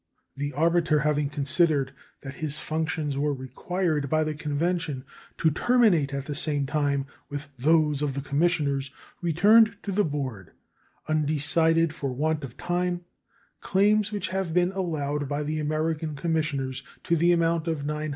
[0.35, 5.05] The arbiter having considered that his functions were required by the convention
[5.37, 8.89] to terminate at the same time with those of the commissioners,
[9.21, 10.53] returned to the board,
[11.07, 13.05] undecided for want of time,
[13.59, 18.09] claims which had been allowed by the American commissioners to the amount of $928,620.